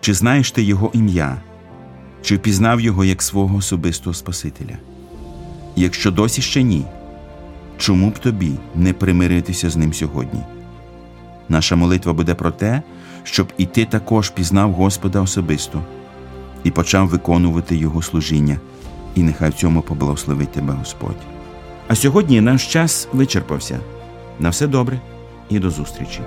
Чи 0.00 0.14
знаєш 0.14 0.52
ти 0.52 0.62
Його 0.62 0.90
ім'я? 0.94 1.42
Чи 2.22 2.36
впізнав 2.36 2.80
його 2.80 3.04
як 3.04 3.22
свого 3.22 3.56
особистого 3.56 4.14
Спасителя? 4.14 4.78
Якщо 5.76 6.10
досі 6.10 6.42
ще 6.42 6.62
ні, 6.62 6.84
чому 7.78 8.10
б 8.10 8.18
тобі 8.18 8.52
не 8.74 8.92
примиритися 8.92 9.70
з 9.70 9.76
ним 9.76 9.92
сьогодні? 9.92 10.40
Наша 11.48 11.76
молитва 11.76 12.12
буде 12.12 12.34
про 12.34 12.50
те, 12.50 12.82
щоб 13.24 13.52
і 13.58 13.66
ти 13.66 13.84
також 13.84 14.30
пізнав 14.30 14.72
Господа 14.72 15.20
особисто 15.20 15.82
і 16.64 16.70
почав 16.70 17.08
виконувати 17.08 17.76
Його 17.76 18.02
служіння, 18.02 18.60
і 19.14 19.22
нехай 19.22 19.50
в 19.50 19.54
цьому 19.54 19.82
поблагословить 19.82 20.52
тебе 20.52 20.72
Господь. 20.72 21.16
А 21.88 21.94
сьогодні 21.94 22.40
наш 22.40 22.66
час 22.66 23.08
вичерпався. 23.12 23.80
На 24.40 24.48
все 24.48 24.66
добре 24.66 25.00
і 25.50 25.58
до 25.58 25.70
зустрічі! 25.70 26.20